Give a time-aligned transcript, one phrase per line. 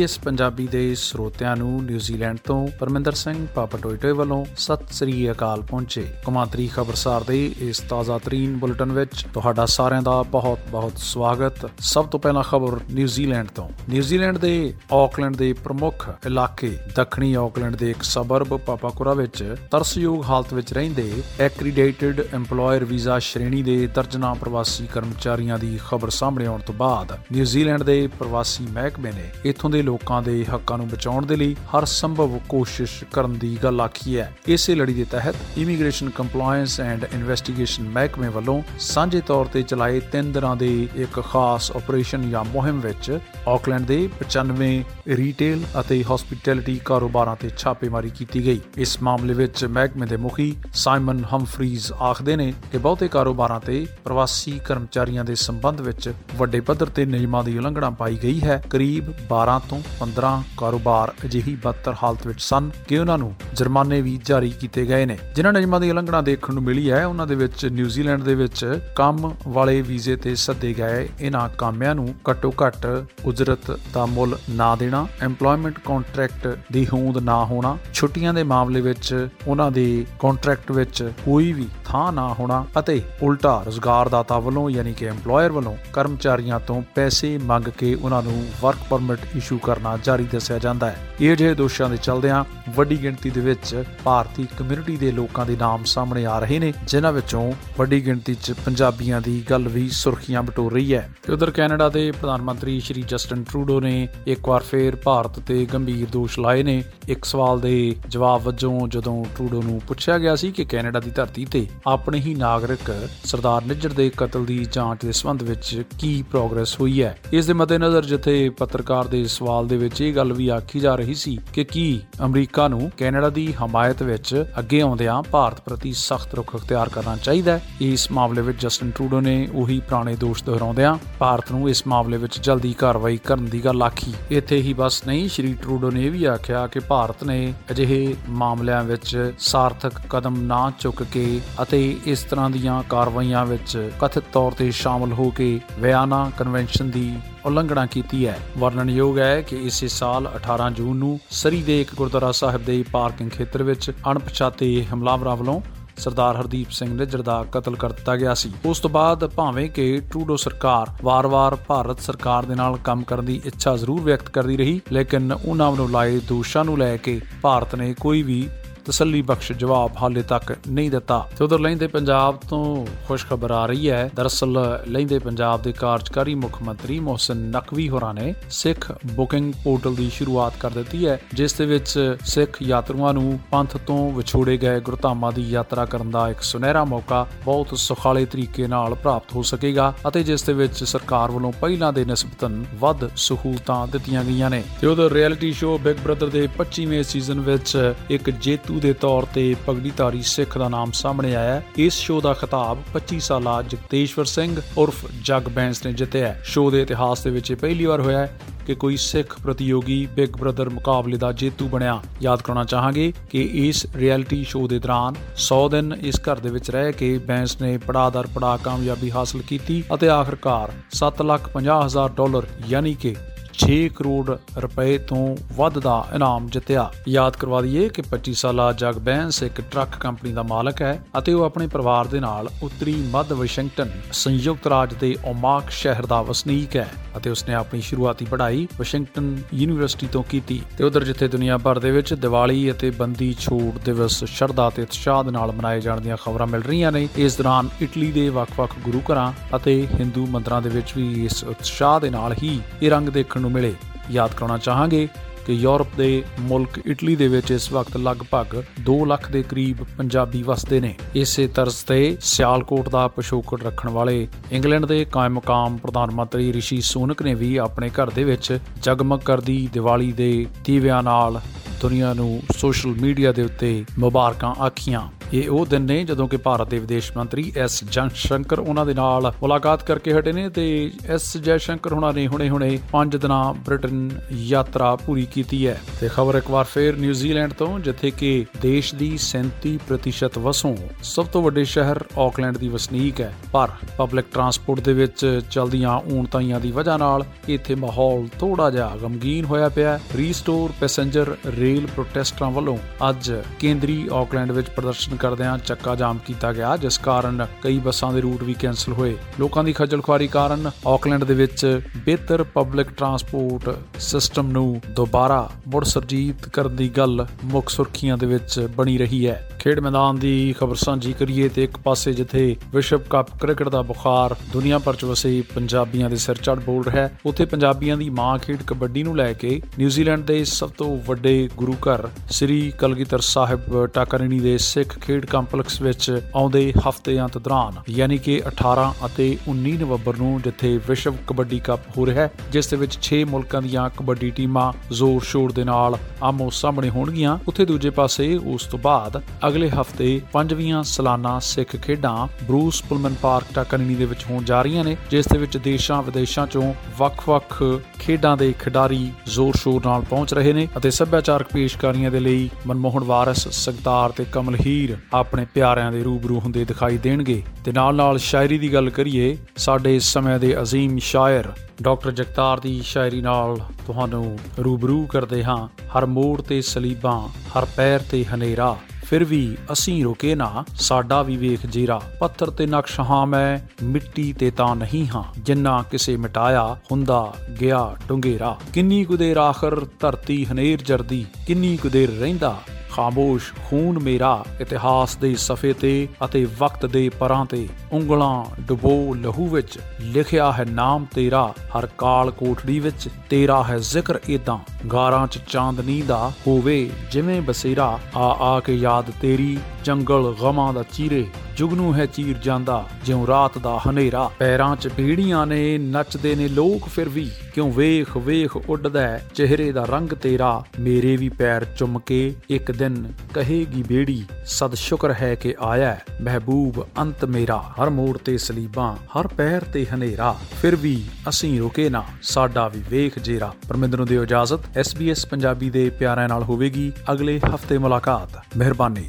[0.00, 6.06] SBS Punjabi ਦੇ ਸਰੋਤਿਆਂ ਨੂੰ ਨਿਊਜ਼ੀਲੈਂਡ ਤੋਂ ਪਰਮਿੰਦਰ ਸਿੰਘ ਪਾਪਟੋਇਟੇ ਵੱਲੋਂ ਸਤਿ ਸ੍ਰੀ ਅਕਾਲ ਪਹੁੰਚੇ।
[6.26, 12.20] ਕਮਾਂਤਰੀ ਖਬਰਸਾਰ ਦੇ ਇਸ ਤਾਜ਼ਾ ਤਰੀਨ ਬੁਲੇਟਿਨ ਵਿੱਚ ਤੁਹਾਡਾ ਸਾਰਿਆਂ ਦਾ ਬਹੁਤ-ਬਹੁਤ ਸਵਾਗਤ। ਸਭ ਤੋਂ
[12.20, 18.56] ਪਹਿਲਾਂ ਖਬਰ ਨਿਊਜ਼ੀਲੈਂਡ ਤੋਂ। ਨਿਊਜ਼ੀਲੈਂਡ ਦੇ ਆਕਲੈਂਡ ਦੇ ਪ੍ਰਮੁੱਖ ਇਲਾਕੇ ਦੱਖਣੀ ਆਕਲੈਂਡ ਦੇ ਇੱਕ ਸਬਰਬ
[18.56, 25.78] ਪਾਪਾਕੁਰਾ ਵਿੱਚ ਤਰਸਯੋਗ ਹਾਲਤ ਵਿੱਚ ਰਹਿੰਦੇ ਐਕ੍ਰੀਡੇਟਿਡ EMPLOYER ਵੀਜ਼ਾ ਸ਼੍ਰੇਣੀ ਦੇ ਦਰਜਨਾ ਪ੍ਰਵਾਸੀ ਕਰਮਚਾਰੀਆਂ ਦੀ
[25.88, 30.78] ਖਬਰ ਸਾਹਮਣੇ ਆਉਣ ਤੋਂ ਬਾਅਦ ਨਿਊਜ਼ੀਲੈਂਡ ਦੇ ਪ੍ਰਵਾਸੀ ਮਹਿਕਮੇ ਨੇ ਇਥੋਂ ਦੇ ਲੋਕਾਂ ਦੇ ਹੱਕਾਂ
[30.78, 35.04] ਨੂੰ ਬਚਾਉਣ ਦੇ ਲਈ ਹਰ ਸੰਭਵ ਕੋਸ਼ਿਸ਼ ਕਰਨ ਦੀ ਗੱਲ ਆਖੀ ਹੈ। ਇਸੇ ਲੜੀ ਦੇ
[35.04, 41.20] ਤਹਿਤ ਇਮੀਗ੍ਰੇਸ਼ਨ ਕੰਪਲਾਈਂਸ ਐਂਡ ਇਨਵੈਸਟੀਗੇਸ਼ਨ ਮਹਿਕਮੇ ਵੱਲੋਂ ਸਾਂਝੇ ਤੌਰ ਤੇ ਚਲਾਏ 3 ਦਿਨਾਂ ਦੇ ਇੱਕ
[41.20, 44.68] ਖਾਸ ਆਪਰੇਸ਼ਨ ਜਾਂ ਮੁਹਿੰਮ ਵਿੱਚ ਆਕਲੈਂਡ ਦੇ 95
[45.08, 51.24] ਰੀਟੇਲ ਅਤੇ ਹਸਪਿਟੈਲਿਟੀ ਕਾਰੋਬਾਰਾਂ ਤੇ ਛਾਪੇਮਾਰੀ ਕੀਤੀ ਗਈ। ਇਸ ਮਾਮਲੇ ਵਿੱਚ ਮਹਿਕਮੇ ਦੇ ਮੁਖੀ ਸਾਈਮਨ
[51.24, 57.04] ਹਮਫਰੀਜ਼ ਆਖਦੇ ਨੇ ਕਿ ਬਹੁਤੇ ਕਾਰੋਬਾਰਾਂ ਤੇ ਪ੍ਰਵਾਸੀ ਕਰਮਚਾਰੀਆਂ ਦੇ ਸੰਬੰਧ ਵਿੱਚ ਵੱਡੇ ਪੱਧਰ ਤੇ
[57.04, 62.40] ਨਿਯਮਾਂ ਦੀ ਉਲੰਘਣਾ ਪਾਈ ਗਈ ਹੈ। ਕਰੀਬ 12 ਤੋਂ 15 ਕਾਰੋਬਾਰ ਅਜਿਹੀ ਬਦਤਰ ਹਾਲਤ ਵਿੱਚ
[62.40, 66.54] ਸਨ ਕਿ ਉਹਨਾਂ ਨੂੰ ਜੁਰਮਾਨੇ ਵੀ ਜਾਰੀ ਕੀਤੇ ਗਏ ਨੇ। ਜਿਨ੍ਹਾਂ ਨਿਯਮਾਂ ਦੀ ਉਲੰਘਣਾ ਦੇਖਣ
[66.54, 71.08] ਨੂੰ ਮਿਲੀ ਹੈ, ਉਹਨਾਂ ਦੇ ਵਿੱਚ ਨਿਊਜ਼ੀਲੈਂਡ ਦੇ ਵਿੱਚ ਕੰਮ ਵਾਲੇ ਵੀਜ਼ੇ ਤੇ ਸੱਦੇ ਗਏ।
[71.20, 77.44] ਇਹਨਾਂ ਕਾਮਿਆਂ ਨੂੰ ਘੱਟੋ ਘੱਟ ਉਜਰਤ ਦਾ ਮੁੱਲ ਨਾ ਦੇਣਾ, EMPLOYMENT ਕੰਟਰੈਕਟ ਦੀ ਹੋਂਦ ਨਾ
[77.44, 83.02] ਹੋਣਾ, ਛੁੱਟੀਆਂ ਦੇ ਮਾਮਲੇ ਵਿੱਚ ਉਹਨਾਂ ਦੇ ਕੰਟਰੈਕਟ ਵਿੱਚ ਕੋਈ ਵੀ ਥਾਂ ਨਾ ਹੋਣਾ ਅਤੇ
[83.22, 88.76] ਉਲਟਾ ਰੁਜ਼ਗਾਰਦਾਤਾ ਵੱਲੋਂ ਯਾਨੀ ਕਿ EMPLOYER ਵੱਲੋਂ ਕਰਮਚਾਰੀਆਂ ਤੋਂ ਪੈਸੇ ਮੰਗ ਕੇ ਉਹਨਾਂ ਨੂੰ ਵਰਕ
[88.90, 92.44] ਪਰਮਿਟ ਇਸ਼ੂ ਕਰਨਾ ਜਾਰੀ ਦੱਸਿਆ ਜਾਂਦਾ ਹੈ। ਇਹ ਜਿਹੇ ਦੋਸ਼ਾਂ ਦੇ ਚਲਦਿਆਂ
[92.76, 97.12] ਵੱਡੀ ਗਿਣਤੀ ਦੇ ਵਿੱਚ ਭਾਰਤੀ ਕਮਿਊਨਿਟੀ ਦੇ ਲੋਕਾਂ ਦੇ ਨਾਮ ਸਾਹਮਣੇ ਆ ਰਹੇ ਨੇ, ਜਿਨ੍ਹਾਂ
[97.12, 101.88] ਵਿੱਚੋਂ ਵੱਡੀ ਗਿਣਤੀ 'ਚ ਪੰਜਾਬੀਆਂ ਦੀ ਗੱਲ ਵੀ ਸੁਰਖੀਆਂ ਬਟੋਰ ਰਹੀ ਹੈ। ਤੇ ਉਧਰ ਕੈਨੇਡਾ
[101.88, 106.62] ਦੇ ਪ੍ਰਧਾਨ ਮੰਤਰੀ ਸ਼੍ਰੀ ਜਸਟਨ ਟਰੂਡੋ ਨੇ ਇੱਕ ਵਾਰ ਫੇਰ ਭਾਰਤ ਤੇ ਗੰਭੀਰ ਦੋਸ਼ ਲਾਏ
[106.62, 111.10] ਨੇ। ਇੱਕ ਸਵਾਲ ਦੇ ਜਵਾਬ ਵਜੋਂ ਜਦੋਂ ਟਰੂਡੋ ਨੂੰ ਪੁੱਛਿਆ ਗਿਆ ਸੀ ਕਿ ਕੈਨੇਡਾ ਦੀ
[111.10, 116.24] ਧਰਤੀ ਤੇ ਆਪਣੇ ਹੀ ਨਾਗਰਿਕ ਸਰਦਾਰ ਨਿੱਜਰ ਦੇ ਕਤਲ ਦੀ ਜਾਂਚ ਦੇ ਸੰਬੰਧ ਵਿੱਚ ਕੀ
[116.30, 117.18] ਪ੍ਰੋਗਰੈਸ ਹੋਈ ਹੈ?
[117.32, 121.14] ਇਸ ਦੇ ਮੱਦੇਨਜ਼ਰ ਜਿੱਥੇ ਪੱਤਰਕਾਰ ਦੇ ਸਵਾਲ ਦੇ ਵਿੱਚ ਇਹ ਗੱਲ ਵੀ ਆਖੀ ਜਾ ਰਹੀ
[121.14, 126.56] ਸੀ ਕਿ ਕੀ ਅਮਰੀਕਾ ਨੂੰ ਕੈਨੇਡਾ ਦੀ ਹਮਾਇਤ ਵਿੱਚ ਅੱਗੇ ਆਉਂਦਿਆਂ ਭਾਰਤ ਪ੍ਰਤੀ ਸਖਤ ਰੁਖ
[126.56, 127.62] ਅਖਤਿਆਰ ਕਰਨਾ ਚਾਹੀਦਾ ਹੈ?
[127.80, 132.40] ਇਸ ਮਾਮਲੇ ਵਿੱਚ ਜਸਟਨ ਟਰੂਡੋ ਨੇ ਉਹੀ ਪੁਰਾਣੇ ਦੋਸ਼ ਦੁਹਰਾਉਂਦਿਆਂ ਭਾਰਤ ਨੂੰ ਇਸ ਮਾਮਲੇ ਵਿੱਚ
[132.40, 136.24] ਜਲਦੀ ਕਾਰਵਾਈ ਕਰਨ ਦੀ ਗੱਲ ਆਖੀ। ਇੱਥੇ ਹੀ ਬਸ ਨਹੀਂ, ਸ਼੍ਰੀ ਟਰੂਡੋ ਨੇ ਇਹ ਵੀ
[136.24, 141.73] ਆਖਿਆ ਕਿ ਭਾਰਤ ਨੇ ਅਜਿਹੇ ਮਾਮਲਿਆਂ ਵਿੱਚ ਸਾਰਥਕ ਕਦਮ ਨਾ ਚੁੱਕ ਕੇ ਅਤੇ
[142.06, 147.12] ਇਸ ਤਰ੍ਹਾਂ ਦੀਆਂ ਕਾਰਵਾਈਆਂ ਵਿੱਚ ਕਥਿਤ ਤੌਰ ਤੇ ਸ਼ਾਮਲ ਹੋ ਕੇ ਵਿਆਨਾ ਕਨਵੈਨਸ਼ਨ ਦੀ
[147.46, 152.32] ਉਲੰਘਣਾ ਕੀਤੀ ਹੈ। ਵਰਣਨਯੋਗ ਹੈ ਕਿ ਇਸੇ ਸਾਲ 18 ਜੂਨ ਨੂੰ ਸਰੀ ਦੇ ਇੱਕ ਗੁਰਦੁਆਰਾ
[152.32, 155.60] ਸਾਹਿਬ ਦੇ ਪਾਰਕਿੰਗ ਖੇਤਰ ਵਿੱਚ ਅਣਪਛਾਤੇ ਹਮਲਾਵਰਾਂ ਵੱਲੋਂ
[155.96, 160.00] ਸਰਦਾਰ ਹਰਦੀਪ ਸਿੰਘ ਨਿੱਜਰ ਦਾ ਕਤਲ ਕਰ ਦਿੱਤਾ ਗਿਆ ਸੀ। ਉਸ ਤੋਂ ਬਾਅਦ ਭਾਵੇਂ ਕਿ
[160.10, 164.80] ਟਰੂਡੋ ਸਰਕਾਰ ਵਾਰ-ਵਾਰ ਭਾਰਤ ਸਰਕਾਰ ਦੇ ਨਾਲ ਕੰਮ ਕਰਨ ਦੀ ਇੱਛਾ ਜ਼ਰੂਰ ਵਿਅਕਤ ਕਰਦੀ ਰਹੀ,
[164.92, 168.48] ਲੇਕਿਨ ਉਹਨਾਂ ਵੱਲੋਂ ਲਾਏ ਦੋਸ਼ਾਂ ਨੂੰ ਲੈ ਕੇ ਭਾਰਤ ਨੇ ਕੋਈ ਵੀ
[168.84, 173.90] ਤਸੱਲੀ ਬਖਸ਼ ਜਵਾਬ ਹਾਲੇ ਤੱਕ ਨਹੀਂ ਦਿੱਤਾ। ਤੇ ਉਧਰ ਲੈਂਦੇ ਪੰਜਾਬ ਤੋਂ ਖੁਸ਼ਖਬਰ ਆ ਰਹੀ
[173.90, 179.94] ਹੈ। ਦਰਅਸਲ ਲੈਂਦੇ ਪੰਜਾਬ ਦੇ ਕਾਰਜਕਾਰੀ ਮੁੱਖ ਮੰਤਰੀ ਮੋਹਸਨ ਨਕਵੀ ਹੋਰਾਂ ਨੇ ਸਿੱਖ ਬੁਕਿੰਗ ਪੋਰਟਲ
[179.94, 184.80] ਦੀ ਸ਼ੁਰੂਆਤ ਕਰ ਦਿੱਤੀ ਹੈ, ਜਿਸ ਦੇ ਵਿੱਚ ਸਿੱਖ ਯਾਤਰੂਆਂ ਨੂੰ ਪੰਥ ਤੋਂ ਵਿਛੋੜੇ ਗਏ
[184.80, 189.94] ਗੁਰਧਾਮਾਂ ਦੀ ਯਾਤਰਾ ਕਰਨ ਦਾ ਇੱਕ ਸੁਨਹਿਰਾ ਮੌਕਾ ਬਹੁਤ ਸੁਖਾਲੇ ਤਰੀਕੇ ਨਾਲ ਪ੍ਰਾਪਤ ਹੋ ਸਕੇਗਾ
[190.08, 194.86] ਅਤੇ ਜਿਸ ਦੇ ਵਿੱਚ ਸਰਕਾਰ ਵੱਲੋਂ ਪਹਿਲਾਂ ਦੇ ਨਿਸਬਤਨ ਵੱਧ ਸਹੂਲਤਾਂ ਦਿੱਤੀਆਂ ਗਈਆਂ ਨੇ। ਤੇ
[194.86, 199.54] ਉਧਰ ਰਿਐਲਿਟੀ ਸ਼ੋਅ ਬਿਗ ਬ੍ਰਦਰ ਦੇ 25ਵੇਂ ਸੀਜ਼ਨ ਵਿੱਚ ਇੱਕ ਜੇਤੂ ਜੇਤੂ ਦੇ ਤੌਰ ਤੇ
[199.66, 205.04] ਪਗੜੀਧਾਰੀ ਸਿੱਖ ਦਾ ਨਾਮ ਸਾਹਮਣੇ ਆਇਆ ਇਸ ਸ਼ੋਅ ਦਾ ਖਿਤਾਬ 25 ਸਾਲਾ ਜਗਤੇਸ਼ਵਰ ਸਿੰਘ ਉਰਫ
[205.24, 208.74] ਜਗ ਬੈਂਸ ਨੇ ਜਿੱਤਿਆ ਸ਼ੋਅ ਦੇ ਇਤਿਹਾਸ ਦੇ ਵਿੱਚ ਇਹ ਪਹਿਲੀ ਵਾਰ ਹੋਇਆ ਹੈ ਕਿ
[208.74, 214.42] ਕੋਈ ਸਿੱਖ ਪ੍ਰਤੀਯੋਗੀ ਬਿਗ ਬ੍ਰਦਰ ਮੁਕਾਬਲੇ ਦਾ ਜੇਤੂ ਬਣਿਆ। ਯਾਦ ਕਰਾਉਣਾ ਚਾਹਾਂਗੇ ਕਿ ਇਸ ਰਿਐਲਿਟੀ
[214.44, 218.56] ਸ਼ੋਅ ਦੇ ਦੌਰਾਨ 100 ਦਿਨ ਇਸ ਘਰ ਦੇ ਵਿੱਚ ਰਹਿ ਕੇ ਬੈਂਸ ਨੇ ਪੜਾਦਰ ਪੜਾ
[218.64, 223.14] ਕਾਮਯਾਬੀ ਹਾਸਲ ਕੀਤੀ ਅਤੇ ਆਖਰਕਾਰ 7,50,000 ਡਾਲਰ ਯਾਨੀ ਕਿ
[223.58, 228.98] 6 ਕਰੋੜ ਰੁਪਏ ਤੋਂ ਵੱਧ ਦਾ ਇਨਾਮ ਜਿੱਤਿਆ। ਯਾਦ ਕਰਵਾ ਦਈਏ ਕਿ 25 ਸਾਲਾ ਜਗ
[229.02, 233.32] ਬੈਂਸ ਇੱਕ ਟਰੱਕ ਕੰਪਨੀ ਦਾ ਮਾਲਕ ਹੈ ਅਤੇ ਉਹ ਆਪਣੇ ਪਰਿਵਾਰ ਦੇ ਨਾਲ ਉੱਤਰੀ ਮੱਧ
[233.32, 239.36] ਵਾਸ਼ਿੰਗਟਨ ਸੰਯੁਕਤ ਰਾਜ ਦੇ ਓਮਾਕ ਸ਼ਹਿਰ ਦਾ ਵਸਨੀਕ ਹੈ। ਅਤੇ ਉਸਨੇ ਆਪਣੀ ਸ਼ੁਰੂਆਤੀ ਪੜ੍ਹਾਈ ਵਾਸ਼ਿੰਗਟਨ
[239.54, 244.24] ਯੂਨੀਵਰਸਿਟੀ ਤੋਂ ਕੀਤੀ ਤੇ ਉਧਰ ਜਿੱਥੇ ਦੁਨੀਆ ਭਰ ਦੇ ਵਿੱਚ ਦੀਵਾਲੀ ਅਤੇ ਬੰਦੀ ਛੋੜ ਦਿਵਸ
[244.24, 248.12] ਸ਼ਰਧਾ ਤੇ ਉਤਸ਼ਾਹ ਦੇ ਨਾਲ ਮਨਾਏ ਜਾਣ ਦੀਆਂ ਖਬਰਾਂ ਮਿਲ ਰਹੀਆਂ ਨੇ, ਇਸ ਦੌਰਾਨ ਇਟਲੀ
[248.12, 252.60] ਦੇ ਵੱਖ-ਵੱਖ ਗੁਰੂ ਘਰਾਂ ਅਤੇ ਹਿੰਦੂ ਮੰਦਰਾਂ ਦੇ ਵਿੱਚ ਵੀ ਇਸ ਉਤਸ਼ਾਹ ਦੇ ਨਾਲ ਹੀ
[252.82, 253.74] ਇਹ ਰੰਗ ਦੇਖਣ ਨੂੰ ਮਿਲੇ।
[254.10, 255.08] ਯਾਦ ਕਰਾਉਣਾ ਚਾਹਾਂਗੇ
[255.46, 260.42] ਕਿ ਯੂਰਪ ਦੇ ਮੁਲਕ ਇਟਲੀ ਦੇ ਵਿੱਚ ਇਸ ਵਕਤ ਲਗਭਗ 2 ਲੱਖ ਦੇ ਕਰੀਬ ਪੰਜਾਬੀ
[260.42, 266.10] ਵਸਦੇ ਨੇ। ਇਸੇ ਤਰ੍ਹਾਂ ਤੇ ਸਿਆਲਕੋਟ ਦਾ ਪਿਛੋਕੜ ਰੱਖਣ ਵਾਲੇ ਇੰਗਲੈਂਡ ਦੇ ਕਾਇਮ ਮਕਾਮ ਪ੍ਰਧਾਨ
[266.10, 271.40] ਮੰਤਰੀ ਰਿਸ਼ੀ ਸੂਨਕ ਨੇ ਵੀ ਆਪਣੇ ਘਰ ਦੇ ਵਿੱਚ ਜਗਮਗ ਕਰਦੀ ਦੀਵਾਲੀ ਦੇ ਦੀਵਿਆਂ ਨਾਲ
[271.82, 275.00] ਦੁਨੀਆ ਨੂੰ ਸੋਸ਼ਲ ਮੀਡੀਆ ਦੇ ਉੱਤੇ ਮੁਬਾਰਕਾਂ ਆਖੀਆਂ।
[275.32, 279.32] ਇਹ ਉਹ ਦਿਨ ਨੇ ਜਦੋਂ ਕਿ ਭਾਰਤ ਦੇ ਵਿਦੇਸ਼ ਮੰਤਰੀ ਐਸ ਜੈਸ਼ੰਕਰ ਉਹਨਾਂ ਦੇ ਨਾਲ
[279.40, 285.26] ਮੁਲਾਕਾਤ ਕਰਕੇ ਹਟੇ ਨੇ ਤੇ ਐਸ ਜੈਸ਼ੰਕਰ ਉਹਨਾਂ ਨੇ ਹੁਣੇ-ਹੁਣੇ 5 ਦਿਨਾਂ ਬ੍ਰਿਟਨ ਯਾਤਰਾ ਪੂਰੀ
[285.34, 290.76] ਕੀਤੀ ਹੈ। ਤੇ ਖਬਰ ਇੱਕ ਵਾਰ ਫੇਰ ਨਿਊਜ਼ੀਲੈਂਡ ਤੋਂ, ਜਿੱਥੇ ਕਿ ਦੇਸ਼ ਦੀ 37% ਵਸੋਂ
[291.02, 293.68] ਸਭ ਤੋਂ ਵੱਡੇ ਸ਼ਹਿਰ ਆਕਲੈਂਡ ਦੀ ਵਸਨੀਕ ਹੈ। ਪਰ
[293.98, 299.68] ਪਬਲਿਕ ਟਰਾਂਸਪੋਰਟ ਦੇ ਵਿੱਚ ਚਲਦੀਆਂ ਊਣਤਾਈਆਂ ਦੀ ਵਜ੍ਹਾ ਨਾਲ ਇੱਥੇ ਮਾਹੌਲ ਥੋੜਾ ਜਿਹਾ ਗਮਗੀਨ ਹੋਇਆ
[299.68, 302.78] ਪਿਆ ਰੀਸਟੋਰ ਪੈਸੇਂਜਰ ਰੇਲ ਪ੍ਰੋਟੈਸਟਰਾਂ ਵੱਲੋਂ
[303.10, 308.20] ਅੱਜ ਕੇਂਦਰੀ ਆਕਲੈਂਡ ਵਿੱਚ ਪ੍ਰਦਰਸ਼ਨ ਕਰਦਿਆਂ ਚੱਕਾ ਜਾਮ ਕੀਤਾ ਗਿਆ, ਜਿਸ ਕਾਰਨ ਕਈ ਬੱਸਾਂ ਦੇ
[308.20, 313.76] ਰੂਟ ਵੀ ਕੈਨਸਲ ਹੋਏ। ਲੋਕਾਂ ਦੀ ਖੱਜਲ ਖੁਆਰੀ ਕਾਰਨ ਆਕਲੈਂਡ ਦੇ ਵਿੱਚ ਬਿਹਤਰ ਪਬਲਿਕ ਟਰਾਂਸਪੋਰਟ
[314.00, 319.50] ਸਿਸਟਮ ਨੂੰ ਦੁਬਾਰਾ ਮੁੜ ਸਰਜੀਤ ਕਰਨ ਦੀ ਗੱਲ ਮੁੱਖ ਸੁਰਖੀਆਂ ਦੇ ਵਿੱਚ ਬਣੀ ਰਹੀ ਹੈ।
[319.58, 324.36] ਖੇਡ ਮੈਦਾਨ ਦੀ ਖਬਰ ਸਾਂਝੀ ਕਰੀਏ ਤੇ ਇੱਕ ਪਾਸੇ ਜਿੱਥੇ ਵਿਸ਼ਵ ਕੱਪ ਕ੍ਰਿਕਟ ਦਾ ਬੁਖਾਰ
[324.52, 328.38] ਦੁਨੀਆ ਭਰ ਚ ਵਸੇ ਪੰਜਾਬੀਆਂ ਦੇ ਸਿਰ ਚੜ ਬੋਲ ਰਿਹਾ ਹੈ, ਉੱਥੇ ਪੰਜਾਬੀਆਂ ਦੀ ਮਾਂ
[328.38, 333.86] ਖੇਡ ਕਬੱਡੀ ਨੂੰ ਲੈ ਕੇ ਨਿਊਜ਼ੀਲੈਂਡ ਦੇ ਸਭ ਤੋਂ ਵੱਡੇ ਗੁਰੂ ਘਰ ਸ੍ਰੀ ਕਲਗੀਧਰ ਸਾਹਿਬ
[333.86, 339.76] ਟਾਕਰਣੀ ਦੇ ਸਿੱਖ ਖੇਡ ਕੰਪਲੈਕਸ ਵਿੱਚ ਆਉਂਦੇ ਹਫ਼ਤੇ ਅੰਤ ਦੌਰਾਨ, ਯਾਨੀ ਕਿ 18 ਅਤੇ 19
[339.78, 343.88] ਨਵੰਬਰ ਨੂੰ ਜਿੱਥੇ ਵਿਸ਼ਵ ਕਬੱਡੀ ਕੱਪ ਹੋ ਰਿਹਾ ਹੈ, ਜਿਸ ਦੇ ਵਿੱਚ 6 ਮੁਲਕਾਂ ਦੀਆਂ
[343.96, 349.20] ਕਬੱਡੀ ਟੀਮਾਂ ਜ਼ੋਰ ਸ਼ੋਰ ਦੇ ਨਾਲ ਆਮੋ ਸਾਹਮਣੇ ਹੋਣਗੀਆਂ। ਉੱਥੇ ਦੂਜੇ ਪਾਸੇ ਉਸ ਤੋਂ ਬਾਅਦ
[349.48, 354.84] ਅਗਲੇ ਹਫ਼ਤੇ ਪੰਜਵੀਆਂ ਸਾਲਾਨਾ ਸਿੱਖ ਖੇਡਾਂ ਬਰੂਸ ਪੁਲਮਨ ਪਾਰਕ ਟਾਕਰਣੀ ਦੇ ਵਿੱਚ ਹੋਣ ਜਾ ਰਹੀਆਂ
[354.84, 357.62] ਨੇ, ਜਿਸ ਦੇ ਵਿੱਚ ਦੇਸ਼ਾਂ ਵਿਦੇਸ਼ਾਂ ਚੋਂ ਵੱਖ-ਵੱਖ
[358.00, 363.04] ਖੇਡਾਂ ਦੇ ਖਿਡਾਰੀ ਜ਼ੋਰ ਸ਼ੋਰ ਨਾਲ ਪਹੁੰਚ ਰਹੇ ਨੇ ਅਤੇ ਸੱਭਿਆਚਾਰਕ ਪੇਸ਼ਕਾਰੀਆਂ ਦੇ ਲਈ ਮਨਮੋਹਨ
[363.04, 368.58] ਵਾਰਸ ਸਗਤਾਰ ਤੇ ਕਮਲ ਹੀਰ ਆਪਣੇ ਪਿਆਰਿਆਂ ਦੇ ਰੂਬਰੂ ਹੁੰਦੇ ਦਿਖਾਈ ਦੇਣਗੇ। ਤੇ ਨਾਲ-ਨਾਲ ਸ਼ਾਇਰੀ
[368.58, 371.44] ਦੀ ਗੱਲ ਕਰੀਏ, ਸਾਡੇ ਸਮੇਂ ਦੇ ਅਜ਼ੀਮ ਸ਼ਾਇਰ,
[371.82, 373.56] ਡਾਕਟਰ ਜਗਤਾਰ ਦੀ ਸ਼ਾਇਰੀ ਨਾਲ
[373.86, 375.68] ਤੁਹਾਨੂੰ ਰੂਬਰੂ ਕਰਦੇ ਹਾਂ।
[375.98, 381.36] ਹਰ ਮੋੜ ਤੇ ਸਲੀਬਾਂ, ਹਰ ਪੈਰ ਤੇ ਹਨੇਰਾ, ਫਿਰ ਵੀ ਅਸੀਂ ਰੁਕੇ ਨਾ, ਸਾਡਾ ਵੀ
[381.36, 386.76] ਵੇਖ ਜੀਰਾ। ਪੱਥਰ ਤੇ ਨਕਸ਼ ਹਾਂ ਮੈਂ, ਮਿੱਟੀ ਤੇ ਤਾਂ ਨਹੀਂ ਹਾਂ। ਜਿੰਨਾ ਕਿਸੇ ਮਿਟਾਇਆ
[386.92, 392.60] ਹੁੰਦਾ, ਗਿਆ ਡੁੰਗੇਰਾ ਕਿੰਨੀ ਕੁ ਦੇਰ ਆਖਰ ਧਰਤੀ ਹਨੇਰ ਜਰਦੀ, ਕਿੰਨੀ ਕੁ ਦੇਰ ਰਹਿੰਦਾ
[392.94, 399.46] ਖਾਮੋਸ਼, ਖੂਨ ਮੇਰਾ ਇਤਿਹਾਸ ਦੇ ਸਫੇ ਤੇ ਅਤੇ ਵਕਤ ਦੇ ਪਰਾਂ ਤੇ ਉਂਗਲਾਂ ਡੁਬੋ ਲਹੂ
[399.46, 404.58] ਵਿੱਚ ਲਿਖਿਆ ਹੈ ਨਾਮ ਤੇਰਾ, ਹਰ ਕਾਲ ਕੋਠੜੀ ਵਿੱਚ ਤੇਰਾ ਹੈ ਜ਼ਿਕਰ ਇਦਾਂ
[404.92, 410.82] ਗਾਰਾਂ 'ਚ ਚਾਂਦਨੀ ਦਾ ਹੋਵੇ ਜਿਵੇਂ ਬਸੇਰਾ, ਆ ਆ ਕੇ ਯਾਦ ਤੇਰੀ, ਜੰਗਲ ਗਮਾਂ ਦਾ
[410.92, 411.26] ਚੀਰੇ
[411.56, 416.88] ਜੁਗਨੂ ਹੈ ਚੀਰ ਜਾਂਦਾ, ਜਿਉਂ ਰਾਤ ਦਾ ਹਨੇਰਾ। ਪੈਰਾਂ 'ਚ ਬੀੜੀਆਂ ਨੇ, ਨੱਚਦੇ ਨੇ ਲੋਕ
[416.88, 421.98] ਫਿਰ ਵੀ। ਕਿਉਂ ਵੇਖ ਵੇਖ ਉੱਡਦਾ ਹੈ, ਚਿਹਰੇ ਦਾ ਰੰਗ ਤੇਰਾ। ਮੇਰੇ ਵੀ ਪੈਰ ਚੁੰਮ
[421.98, 427.90] ਕੇ ਇੱਕ ਦਿਨ ਕਹੇਗੀ ਬੇੜੀ, ਸਦ ਸ਼ੁਕਰ ਹੈ ਕਿ ਆਇਆ ਹੈ। ਮਹਿਬੂਬ ਅੰਤ ਮੇਰਾ, ਹਰ
[427.90, 433.18] ਮੋੜ ਤੇ ਸਲੀਬਾਂ, ਹਰ ਪੈਰ ਤੇ ਹਨੇਰਾ। ਫਿਰ ਵੀ ਅਸੀਂ ਰੁਕੇ ਨਾ, ਸਾਡਾ ਵੀ ਵੇਖ
[433.18, 439.08] ਜੇਰਾ। ਪਰਮਿੰਦਰ ਨੂੰ ਦਿਓ ਇਜਾਜ਼ਤ SBS ਪੰਜਾਬੀ ਦੇ ਪਿਆਰਿਆਂ ਨਾਲ ਹੋਵੇਗੀ ਅਗਲੇ ਹਫ਼ਤੇ ਮੁਲਾਕਾਤ। ਮਿਹਰਬਾਨੀ।